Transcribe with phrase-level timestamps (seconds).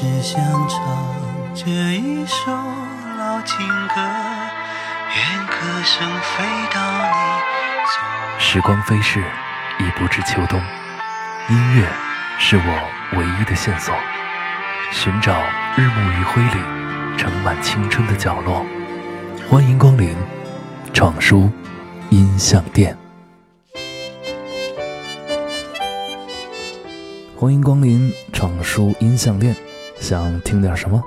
[0.00, 0.78] 只想唱
[1.56, 2.52] 这一首
[3.18, 3.96] 老情歌，
[5.16, 9.18] 愿歌声飞到你时光飞逝，
[9.80, 10.62] 已不知秋冬。
[11.48, 11.84] 音乐
[12.38, 13.92] 是我唯一的线索，
[14.92, 15.36] 寻找
[15.76, 18.64] 日暮余晖里盛满青春的角落。
[19.50, 20.16] 欢迎光临
[20.94, 21.50] 闯书
[22.10, 22.96] 音像店。
[27.36, 29.56] 欢迎光临闯书音像店，
[30.00, 31.02] 想听点什么？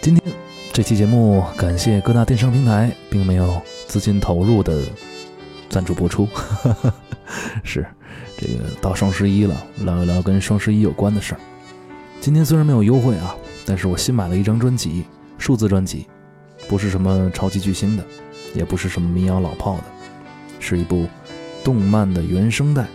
[0.00, 0.34] 今天
[0.72, 4.82] 这期节目感谢各大电商平台，并没有资金投入的
[5.68, 6.28] 赞助播出。
[7.64, 7.86] 是
[8.38, 11.40] 这个到双十一了，聊一聊跟双十一有关的事儿。
[12.20, 13.36] 今天虽然没有优惠啊，
[13.66, 15.04] 但是我新买了一张专辑，
[15.36, 16.06] 数字专辑，
[16.68, 18.04] 不是什么超级巨星的，
[18.54, 19.84] 也不是什么民谣老炮的，
[20.60, 21.06] 是一部
[21.64, 22.86] 动漫的原声带，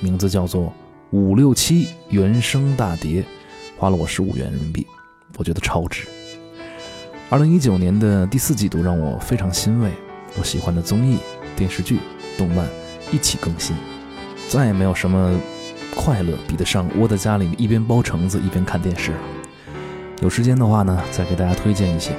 [0.00, 0.72] 名字叫做。
[1.10, 3.24] 五六七原声大碟，
[3.78, 4.84] 花了我十五元人民币，
[5.36, 6.08] 我觉得超值。
[7.30, 9.92] 二零一九年的第四季度让我非常欣慰，
[10.36, 11.18] 我喜欢的综艺、
[11.54, 12.00] 电视剧、
[12.36, 12.66] 动漫
[13.12, 13.76] 一起更新，
[14.48, 15.38] 再也没有什么
[15.94, 19.18] 快乐比得上窝在家里一边包橙子一边看电视了。
[20.22, 22.10] 有时间的话呢，再给大家推荐一些，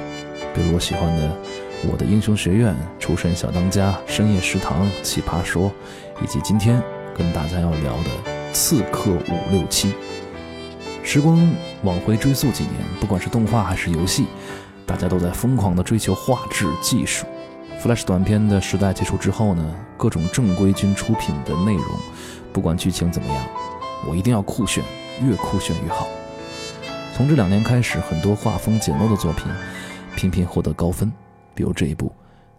[0.54, 1.28] 比如我喜欢的
[1.92, 5.68] 《我的英雄学院》《厨神小当家》《深夜食堂》《奇葩说》，
[6.24, 6.82] 以及今天
[7.14, 8.40] 跟大家要聊的。
[8.52, 9.92] 刺客五六七，
[11.12, 11.36] 时光
[11.82, 14.26] 往回追溯几年，不管是动画还是游戏，
[14.86, 17.26] 大家都在疯狂的追求画质技术。
[17.82, 21.84] Flash 短片的时代结束之后呢，各种正规军出品的内容，
[22.52, 23.44] 不管剧情怎么样，
[24.08, 24.84] 我一定要酷炫，
[25.20, 26.06] 越酷炫越好。
[27.16, 29.46] 从这两年开始，很多画风简陋的作品
[30.14, 31.12] 频频获得高分，
[31.56, 32.06] 比如这一部《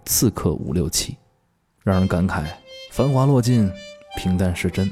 [0.03, 1.13] 刺客五六七》，
[1.85, 2.43] 让人感慨：
[2.91, 3.71] 繁华落尽，
[4.17, 4.91] 平淡是真。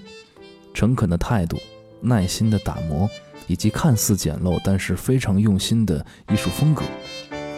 [0.73, 1.57] 诚恳的态度、
[1.99, 3.09] 耐心的打磨，
[3.49, 6.83] 以及看似简陋但是非常用心的艺术风格，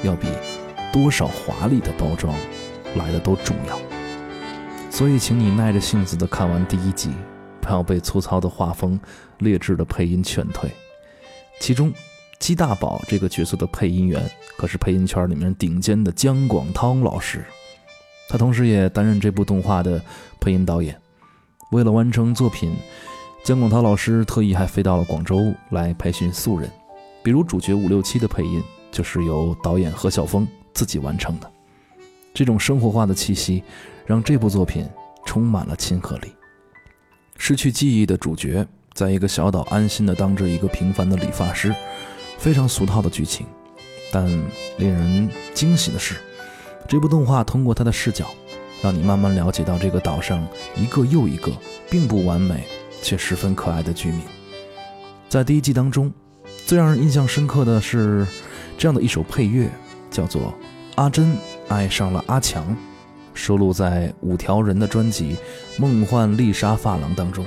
[0.04, 0.26] 要比
[0.92, 2.34] 多少华丽的包装
[2.96, 3.78] 来的都重要。
[4.90, 7.12] 所以，请你耐着性子的看完第一集，
[7.60, 8.98] 不要被粗糙的画风、
[9.40, 10.72] 劣质的配音劝退。
[11.60, 11.94] 其中，
[12.40, 14.24] 鸡大宝这个角色的配音员
[14.58, 17.46] 可是配音圈里面顶尖的姜广涛老师，
[18.30, 20.02] 他同时也担任这部动画的
[20.40, 20.98] 配音导演。
[21.74, 22.74] 为了完成作品。
[23.44, 26.70] 姜广涛老师特意还飞到了广州来培训素人，
[27.24, 31.52] 比如主角五六七的配音就是由导演何晓峰自己完成的。
[32.36, 33.64] 这种生活化的气息，
[34.06, 34.88] 让这部作品
[35.26, 36.32] 充满了亲和力。
[37.36, 41.74] 失去记忆的主角在一个小岛安心的当着一个平凡的理发师，
[42.38, 43.48] 非常俗套的剧情，
[44.12, 44.24] 但
[44.78, 46.16] 令人惊喜的是，
[46.88, 48.28] 这部动画通过他的视角，
[48.84, 50.48] 让你慢慢了解到这个岛上
[50.78, 51.52] 一个又一个
[51.90, 52.68] 并不完美。
[53.02, 54.22] 却十分可爱的居民，
[55.28, 56.12] 在第一季当中，
[56.66, 58.26] 最让人印象深刻的是
[58.78, 59.70] 这样的一首配乐，
[60.10, 60.42] 叫做
[60.96, 61.36] 《阿珍
[61.68, 62.64] 爱上了阿强》，
[63.34, 65.36] 收录在五条人的专辑
[65.82, 67.46] 《梦幻丽莎发廊》当中，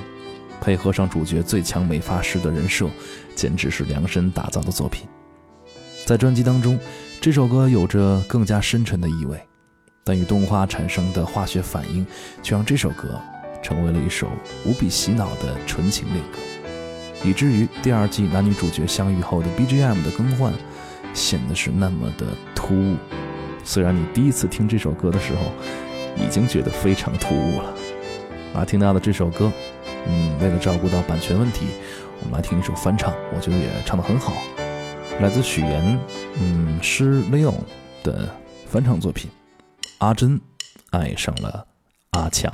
[0.59, 2.89] 配合上主角最强美发师的人设，
[3.35, 5.07] 简直是量身打造的作品。
[6.05, 6.79] 在专辑当中，
[7.21, 9.39] 这首歌有着更加深沉的意味，
[10.03, 12.05] 但与动画产生的化学反应，
[12.43, 13.19] 却让这首歌。
[13.65, 14.27] 成为了一首
[14.63, 16.37] 无比洗脑的纯情恋歌，
[17.23, 20.53] 以至于第二季男女主角相遇后的 BGM 的更换
[21.15, 22.95] 显得是那么的突兀。
[23.63, 25.51] 虽然你第一次听这首歌的时候
[26.15, 27.73] 已经觉得非常突兀了。
[28.53, 29.51] 啊，听到的这首歌，
[30.07, 31.65] 嗯，为了照顾到版权问题，
[32.21, 34.31] 我们来听一首翻唱，我觉得也唱得很好，
[35.21, 35.99] 来自许岩，
[36.39, 37.55] 嗯，诗 Leon
[38.03, 38.29] 的
[38.69, 39.31] 翻唱作品
[39.97, 40.39] 《阿珍
[40.91, 41.65] 爱上了
[42.11, 42.51] 阿强》。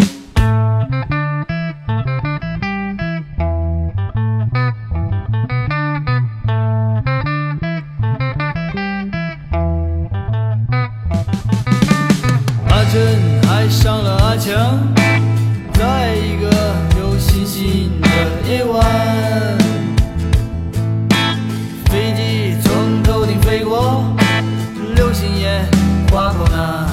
[26.12, 26.86] 划过那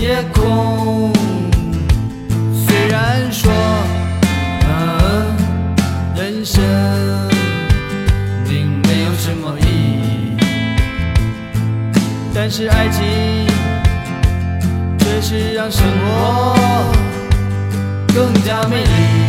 [0.00, 1.10] 夜空。
[2.66, 3.50] 虽然说，
[4.68, 5.34] 嗯，
[6.14, 6.62] 人生
[8.46, 10.36] 并没有什么意义，
[12.34, 13.02] 但是爱情。
[14.98, 16.56] 却是让生活
[18.14, 19.23] 更加美丽。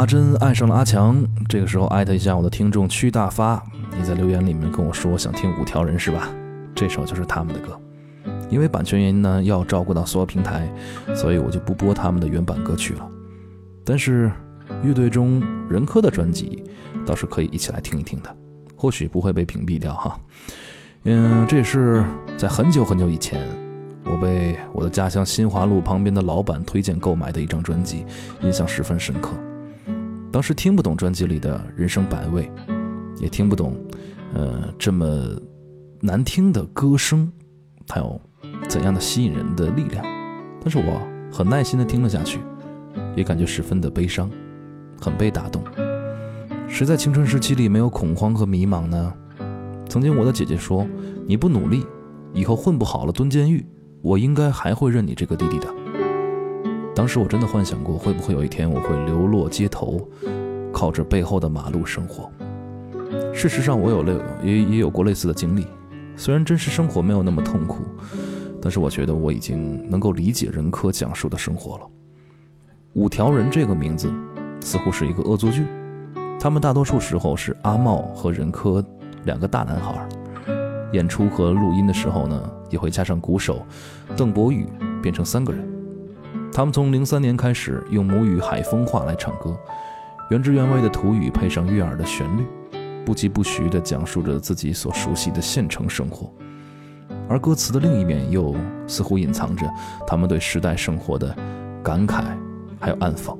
[0.00, 3.62] 阿珍爱上了阿强，这个时候艾特一下我的听众屈大发，
[3.94, 6.26] 你在留言里面跟我说想听五条人是吧？
[6.74, 7.78] 这首就是他们的歌，
[8.48, 10.66] 因为版权原因呢，要照顾到所有平台，
[11.14, 13.06] 所以我就不播他们的原版歌曲了。
[13.84, 14.32] 但是
[14.82, 16.64] 乐队中任科的专辑
[17.04, 18.34] 倒是可以一起来听一听的，
[18.74, 20.18] 或许不会被屏蔽掉哈。
[21.04, 22.02] 嗯，这也是
[22.38, 23.46] 在很久很久以前，
[24.06, 28.06] 我被我的家乡新华路旁边的老板推荐购买的一张专辑，
[28.40, 29.32] 印象十分深刻。
[30.32, 32.50] 当时听不懂专辑里的人生百味，
[33.18, 33.76] 也听不懂，
[34.32, 35.06] 呃，这么
[36.00, 37.30] 难听的歌声，
[37.86, 38.20] 它有
[38.68, 40.04] 怎样的吸引人的力量？
[40.62, 42.38] 但是我很耐心的听了下去，
[43.16, 44.30] 也感觉十分的悲伤，
[45.00, 45.64] 很被打动。
[46.68, 49.12] 谁在青春时期里没有恐慌和迷茫呢？
[49.88, 50.86] 曾经我的姐姐说
[51.26, 51.84] ：“你不努力，
[52.32, 53.66] 以后混不好了蹲监狱，
[54.00, 55.66] 我应该还会认你这个弟弟的。”
[57.00, 60.06] 当时我真的幻想过，会不会有一天我会流落街头，
[60.70, 62.30] 靠着背后的马路生活。
[63.32, 64.12] 事实上，我有类
[64.44, 65.66] 也也有过类似的经历，
[66.14, 67.78] 虽然真实生活没有那么痛苦，
[68.60, 71.86] 但是我觉得我已经能够理解任科讲述的生活了。
[72.92, 74.12] 五条人这个名字
[74.60, 75.64] 似乎是一个恶作剧，
[76.38, 78.84] 他们大多数时候是阿茂和任科
[79.24, 80.06] 两个大男孩，
[80.92, 83.64] 演出和录音的时候呢，也会加上鼓手
[84.18, 84.66] 邓博宇，
[85.00, 85.79] 变成三个人。
[86.52, 89.56] 他们从零三年开始用母语海丰话来唱歌，
[90.30, 92.44] 原汁原味的土语配上悦耳的旋律，
[93.04, 96.30] 不疾不徐地讲述着自己所熟悉的县城生活，
[97.28, 98.54] 而歌词的另一面又
[98.86, 99.64] 似乎隐藏着
[100.06, 101.34] 他们对时代生活的
[101.82, 102.24] 感慨，
[102.80, 103.36] 还有暗讽。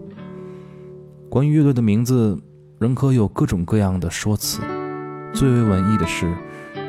[1.28, 2.38] 关于乐队的名字，
[2.78, 4.62] 仍可有各种各样的说辞。
[5.34, 6.32] 最为文艺的是，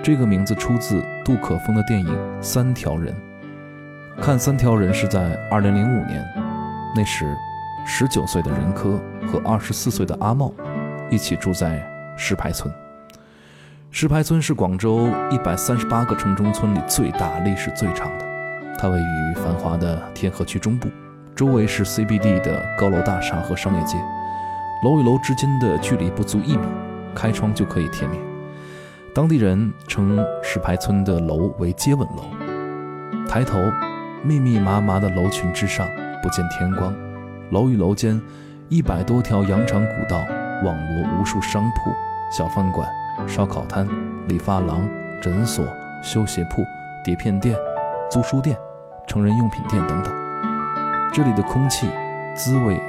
[0.03, 2.07] 这个名字出自杜可风的电影
[2.41, 3.13] 《三条人》。
[4.19, 6.23] 看三条人是在二零零五年，
[6.95, 7.25] 那时
[7.85, 10.51] 十九岁的任科和二十四岁的阿茂
[11.09, 11.81] 一起住在
[12.17, 12.71] 石牌村。
[13.89, 18.25] 石牌村是广州一百三十八个城中村里最大、历史最长的。
[18.77, 20.87] 它位于繁华的天河区中部，
[21.35, 23.97] 周围是 CBD 的高楼大厦和商业街，
[24.83, 26.65] 楼与楼之间的距离不足一米，
[27.15, 28.21] 开窗就可以贴面。
[29.15, 32.23] 当地人称石牌村的楼为“接吻楼”。
[33.27, 33.57] 抬头。
[34.23, 35.87] 密密麻麻的楼群之上，
[36.21, 36.93] 不见天光。
[37.49, 38.21] 楼与楼间，
[38.69, 40.17] 一百多条羊肠古道，
[40.63, 41.91] 网罗无数商铺、
[42.31, 42.87] 小饭馆、
[43.27, 43.87] 烧烤摊、
[44.27, 44.87] 理发廊、
[45.21, 45.65] 诊所、
[46.03, 46.63] 修鞋铺、
[47.03, 47.55] 碟片店、
[48.09, 48.55] 租书店、
[49.07, 50.13] 成人用品店等等。
[51.11, 51.89] 这里的空气
[52.35, 52.79] 滋味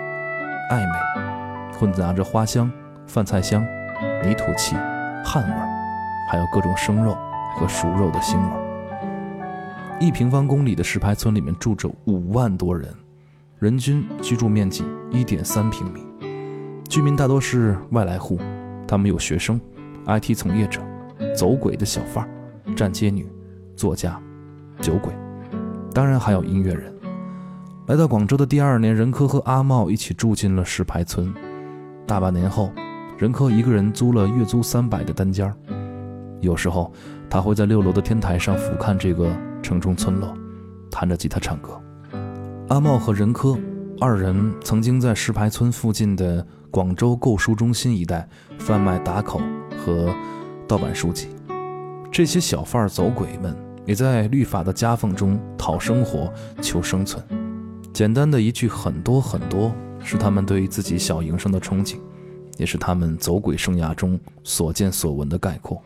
[0.70, 2.70] 暧昧，混杂着花香、
[3.06, 3.64] 饭菜香、
[4.22, 4.76] 泥土气、
[5.24, 5.54] 汗味，
[6.30, 7.16] 还有各种生肉
[7.56, 8.61] 和熟肉的腥味。
[10.02, 12.92] 一平方公里的石牌村里面住着五万多人，
[13.60, 14.82] 人均居住面积
[15.12, 16.00] 一点三平米，
[16.88, 18.36] 居民大多是外来户，
[18.84, 19.60] 他们有学生、
[20.06, 20.80] IT 从业者、
[21.36, 22.28] 走鬼的小贩、
[22.74, 23.30] 站街女、
[23.76, 24.20] 作家、
[24.80, 25.12] 酒鬼，
[25.94, 26.92] 当然还有音乐人。
[27.86, 31.32] 来到广州的第二年，任科和阿茂一起住进了石牌村。
[32.08, 32.72] 大半年后，
[33.16, 35.54] 任科一个人租了月租三百的单间
[36.40, 36.92] 有时候
[37.30, 39.32] 他会在六楼的天台上俯瞰这个。
[39.62, 40.36] 城中村落，
[40.90, 41.80] 弹着吉他唱歌。
[42.68, 43.58] 阿茂和任科
[44.00, 48.28] 二人曾经在石牌村附近的广州购书中心一带
[48.58, 49.40] 贩卖打口
[49.78, 50.12] 和
[50.66, 51.28] 盗版书籍。
[52.10, 57.24] 这些小贩走鬼们也在律法的夹缝中讨生活、求生存。
[57.92, 61.96] 简单的一句“很多很多”，是他们对于自己小营生的憧憬，
[62.56, 65.82] 也是他们走鬼生涯中所见所闻的概括。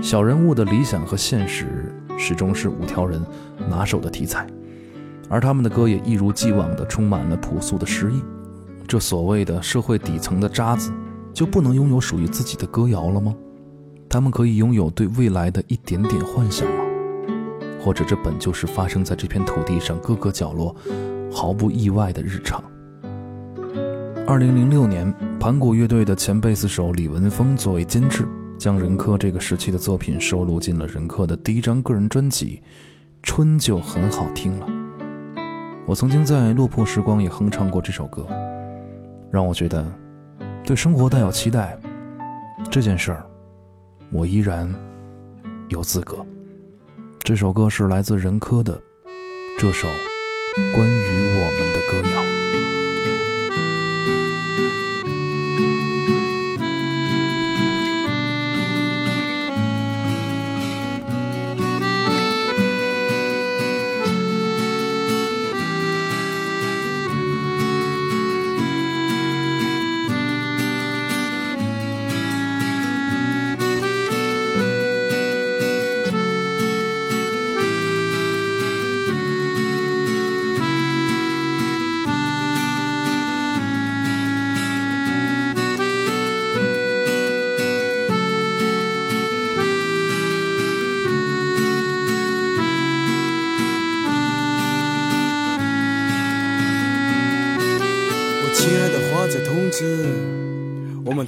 [0.00, 1.92] 小人物的理想和现实。
[2.18, 3.20] 始终是五条人
[3.68, 4.46] 拿手的题材，
[5.28, 8.22] 而他们的歌也一如既往地充满了朴素的诗意。
[8.86, 10.92] 这所谓的社会底层的渣子，
[11.32, 13.34] 就不能拥有属于自己的歌谣了吗？
[14.08, 16.84] 他们可以拥有对未来的一点点幻想吗？
[17.80, 20.76] 或者这本就是发生在这片土地上各个角落
[21.32, 22.62] 毫不意外的日常？
[24.28, 28.28] 二零零六年，盘古乐队的前贝斯手李文峰作为监制。
[28.62, 32.62] 将任科这个时期的作品收录进了任科的第一张个人专辑
[33.20, 34.66] 《春就很好听了》。
[35.84, 38.24] 我曾经在落魄时光也哼唱过这首歌，
[39.32, 39.84] 让我觉得
[40.64, 41.76] 对生活带有期待。
[42.70, 43.26] 这件事儿，
[44.12, 44.72] 我依然
[45.68, 46.24] 有资格。
[47.18, 48.80] 这首歌是来自任科的
[49.58, 49.88] 这首
[50.72, 51.02] 关于
[51.34, 52.22] 我们的歌谣。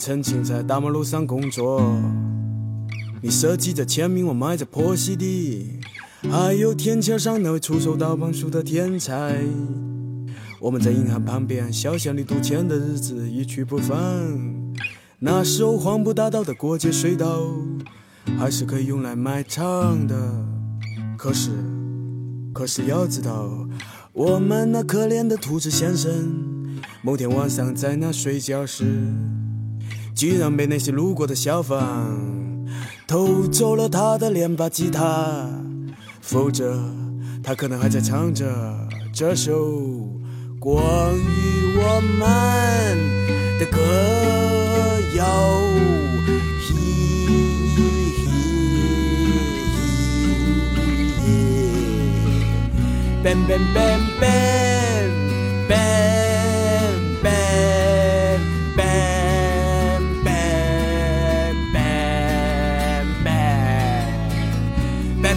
[0.07, 1.81] 曾经在大马路上工作。
[3.23, 5.81] 你设计着签名，我埋在破溪底，
[6.31, 9.41] 还有天桥上那位出手倒帮术的天才。
[10.61, 13.97] 我们在银行旁边小巷里赌钱的日子一去不返。
[15.21, 17.41] 那时候黄埔大道的过街隧道
[18.39, 20.47] 还是可以用来卖唱的。
[21.17, 21.51] 可是，
[22.53, 23.49] 可是要知道，
[24.13, 26.79] 我们那可怜的兔子先生。
[27.01, 28.85] 某天晚上在那睡觉时，
[30.15, 31.81] 居然被那些路过的小贩
[33.07, 35.49] 偷走了他的两把吉他，
[36.21, 36.79] 否则
[37.43, 38.47] 他可能还在唱着
[39.13, 39.53] 这首
[40.61, 40.75] 关
[41.15, 42.97] 于我们
[43.59, 43.81] 的歌
[45.17, 45.25] 谣。
[53.25, 54.74] Bam bam bam bam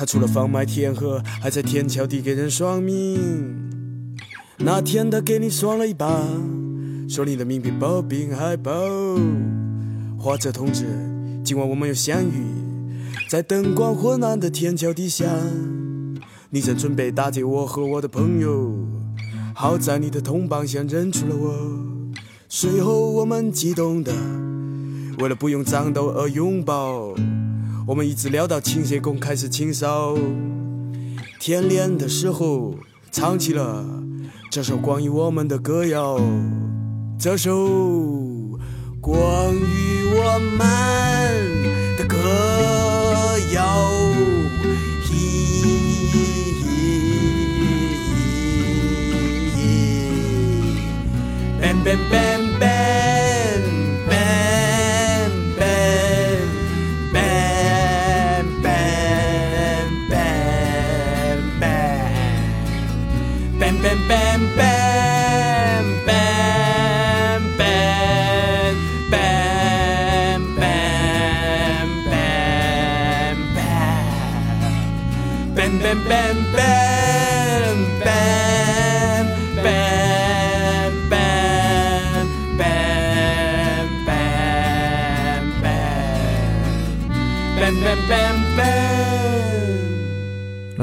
[0.00, 3.20] 他除了贩卖天河，还在天桥底给人算命。
[4.56, 6.26] 那天他给你算了一把，
[7.06, 8.72] 说你的命比包饼还薄。
[10.18, 10.86] 华泽同志，
[11.44, 12.32] 今晚我们又相遇
[13.28, 15.26] 在灯光昏暗的天桥底下。
[16.48, 18.72] 你正准备打劫我和我的朋友，
[19.54, 21.54] 好在你的同伴先认出了我。
[22.48, 24.14] 随后我们激动的，
[25.18, 27.14] 为了不用战斗而拥抱。
[27.90, 30.16] 我们一直聊到清洁工开始清扫，
[31.40, 32.76] 天亮的时候
[33.10, 33.84] 唱起了
[34.48, 36.20] 这首关于我们的歌谣。
[37.18, 37.52] 这首
[39.00, 42.16] 关于我们的歌
[43.54, 43.90] 谣。
[51.60, 52.29] Bam bam bam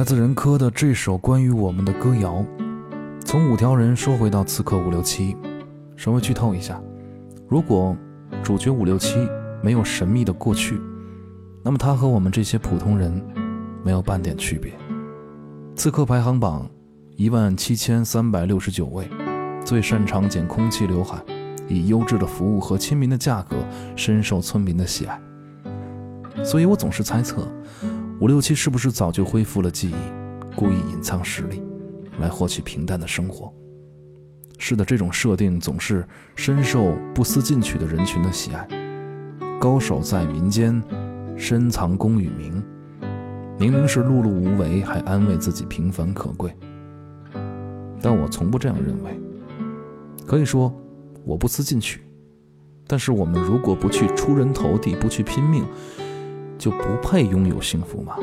[0.07, 2.41] 自任科的这首关于我们的歌谣，
[3.25, 5.35] 从五条人说回到刺客五六七，
[5.97, 6.81] 稍微剧透一下：
[7.45, 7.93] 如果
[8.41, 9.17] 主角五六七
[9.61, 10.79] 没有神秘的过去，
[11.61, 13.21] 那么他和我们这些普通人
[13.83, 14.71] 没有半点区别。
[15.75, 16.65] 刺客排行榜
[17.17, 19.09] 一万七千三百六十九位，
[19.65, 21.21] 最擅长剪空气刘海，
[21.67, 23.57] 以优质的服务和亲民的价格
[23.97, 25.21] 深受村民的喜爱。
[26.45, 27.45] 所以我总是猜测。
[28.19, 29.95] 五六七是不是早就恢复了记忆，
[30.55, 31.61] 故意隐藏实力，
[32.19, 33.53] 来获取平淡的生活？
[34.57, 36.03] 是的，这种设定总是
[36.35, 38.67] 深受不思进取的人群的喜爱。
[39.59, 40.81] 高手在民间，
[41.37, 42.63] 深藏功与名。
[43.59, 46.51] 明明是碌碌无为，还安慰自己平凡可贵。
[48.01, 49.19] 但我从不这样认为。
[50.25, 50.73] 可以说，
[51.23, 52.01] 我不思进取。
[52.87, 55.63] 但是我们如果不去出人头地，不去拼命，
[56.57, 58.15] 就不配拥有幸福吗？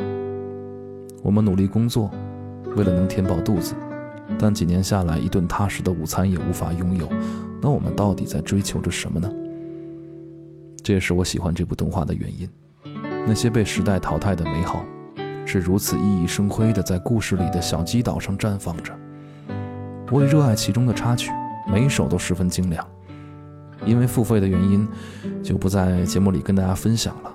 [1.22, 2.10] 我们努力工作，
[2.76, 3.74] 为了能填饱肚子，
[4.38, 7.08] 但几年下来，一顿踏实的午餐也无法拥有。
[7.62, 9.32] 那我们到底在追求着什么呢？
[10.82, 12.48] 这也是我喜欢这部动画的原因。
[13.26, 14.84] 那些被时代淘汰的美好，
[15.46, 18.92] 是如此熠熠生辉的在故事里的小鸡岛上绽放着。
[20.10, 21.30] 我也热爱其中的插曲，
[21.72, 22.86] 每一首都十分精良。
[23.86, 24.86] 因为付费的原因，
[25.42, 27.34] 就不在节目里跟大家分享了。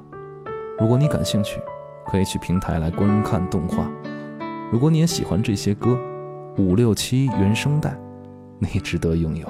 [0.80, 1.60] 如果你感兴趣，
[2.08, 3.86] 可以去平台来观看动画。
[4.72, 6.00] 如果你也喜欢这些歌，
[6.58, 7.94] 五六七原声带，
[8.60, 9.46] 你值得拥有。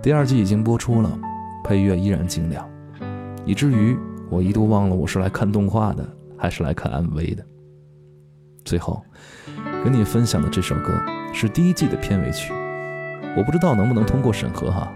[0.00, 1.10] 第二季已经播出了，
[1.64, 2.64] 配乐依然精良，
[3.44, 3.98] 以至于
[4.30, 6.08] 我一度忘了我是来看动画的，
[6.38, 7.44] 还是来看 MV 的。
[8.64, 9.02] 最后，
[9.82, 10.92] 跟你分享的这首歌
[11.32, 12.52] 是第一季的片尾曲，
[13.36, 14.88] 我不知道能不能通过审核哈。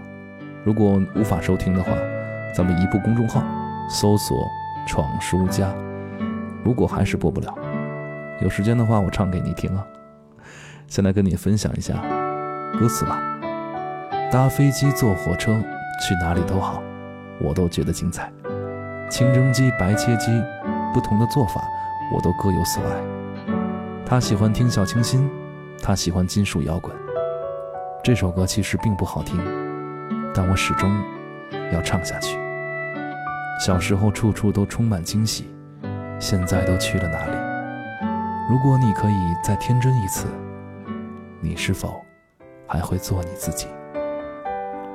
[0.63, 1.91] 如果无法收听的话，
[2.55, 3.43] 咱们移步公众号
[3.89, 4.47] 搜索
[4.87, 5.73] “闯书家”。
[6.63, 7.53] 如果还是播不了，
[8.41, 9.85] 有时间的话我唱给你听啊。
[10.87, 11.95] 先来跟你分享一下
[12.79, 13.19] 歌词吧。
[14.31, 15.59] 搭飞机、坐火车，
[16.01, 16.81] 去哪里都好，
[17.39, 18.31] 我都觉得精彩。
[19.09, 20.31] 清蒸鸡、白切鸡，
[20.93, 21.61] 不同的做法，
[22.13, 22.95] 我都各有所爱。
[24.05, 25.29] 他喜欢听小清新，
[25.81, 26.95] 他喜欢金属摇滚。
[28.03, 29.39] 这首歌其实并不好听。
[30.33, 30.89] 但我始终
[31.73, 32.40] 要唱下去。
[33.63, 35.53] 小时候处处都充满惊喜，
[36.19, 37.37] 现在都去了哪里？
[38.49, 40.25] 如果你可以再天真一次，
[41.39, 42.03] 你是否
[42.65, 43.67] 还会做你自己？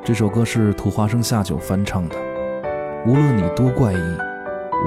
[0.02, 2.16] 这首歌是土花生下酒翻唱的。
[3.07, 4.18] 无论你多怪异，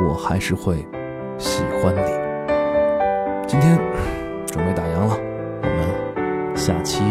[0.05, 0.85] 我还是会
[1.37, 3.47] 喜欢你。
[3.47, 3.79] 今天
[4.45, 5.17] 准备打烊了，
[5.63, 7.01] 我们下期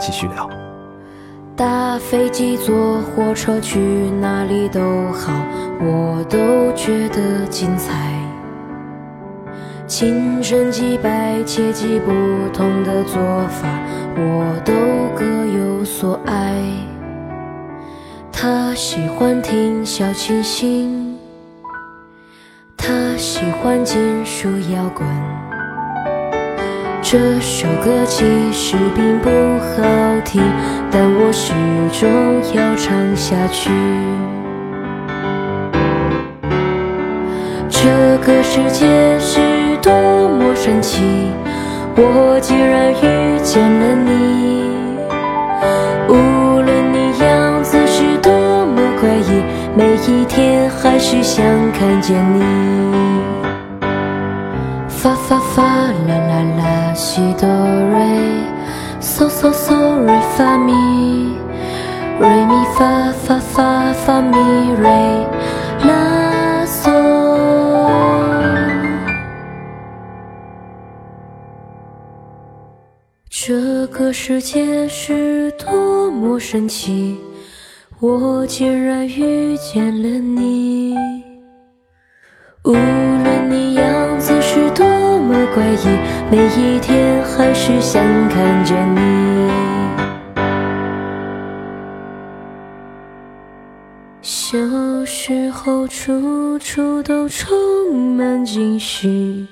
[0.00, 0.61] 继续聊。
[1.92, 3.78] 搭飞机、坐火车，去
[4.18, 4.80] 哪里都
[5.12, 5.30] 好，
[5.78, 8.10] 我都觉得精彩。
[9.86, 12.10] 清蒸鸡、白切鸡，不
[12.50, 13.68] 同的做法，
[14.16, 14.72] 我都
[15.14, 16.54] 各有所爱。
[18.32, 21.18] 他喜欢听小清新，
[22.74, 25.06] 他喜欢金属摇滚。
[27.12, 29.82] 这首歌其实并不好
[30.24, 30.40] 听，
[30.90, 31.52] 但我始
[31.92, 32.08] 终
[32.54, 33.70] 要唱下去。
[37.68, 38.86] 这个世界
[39.20, 39.40] 是
[39.82, 41.02] 多么神奇，
[41.96, 44.70] 我竟然遇见了你。
[46.08, 48.32] 无论你样子是多
[48.64, 49.42] 么怪异，
[49.76, 53.01] 每一天还是想看见你。
[55.32, 57.98] 发发啦啦啦西哆瑞
[59.00, 60.74] 嗦嗦嗦瑞发咪
[62.20, 64.36] 瑞咪发发发发咪
[64.78, 64.90] 瑞
[65.88, 66.92] 啦嗦。
[73.30, 77.16] 这个世界是多么神奇，
[78.00, 80.94] 我竟然遇见了你。
[82.64, 83.11] 无论你样子是多么
[85.54, 85.86] 怪异，
[86.30, 89.00] 每一天还是想看见你。
[94.22, 94.56] 小
[95.04, 99.46] 时候处处都充满惊喜，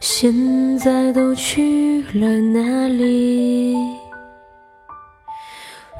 [0.00, 3.74] 现在都去了哪里？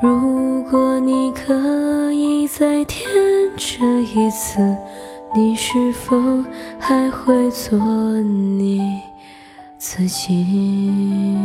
[0.03, 3.09] 如果你可以再天
[3.57, 4.61] 真一次。
[5.37, 6.17] 你是否
[6.79, 7.79] 还会做
[8.23, 8.81] 你
[9.77, 11.37] 自己？